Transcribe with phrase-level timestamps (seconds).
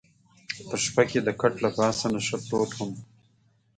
[0.67, 2.91] په شپه کې د کټ له پاسه نشه پروت وم.